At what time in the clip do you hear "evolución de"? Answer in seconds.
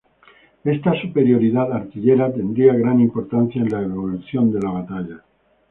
3.83-4.59